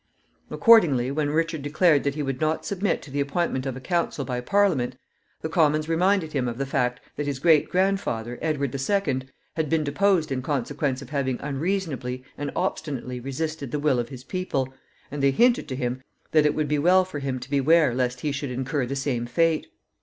[0.49, 4.25] Accordingly, when Richard declared that he would not submit to the appointment of a council
[4.25, 4.95] by Parliament,
[5.41, 9.69] the Commons reminded him of the fact that his great grandfather, Edward the Second, had
[9.69, 14.73] been deposed in consequence of having unreasonably and obstinately resisted the will of his people,
[15.11, 18.21] and they hinted to him that it would be well for him to beware lest
[18.21, 19.67] he should incur the same fate.